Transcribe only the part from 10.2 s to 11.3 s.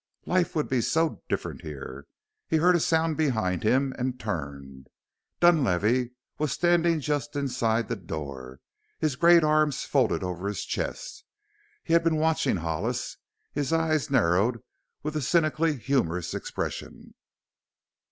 over his chest.